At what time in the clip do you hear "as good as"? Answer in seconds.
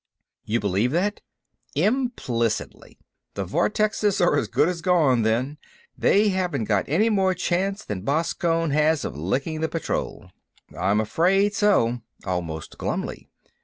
4.35-4.81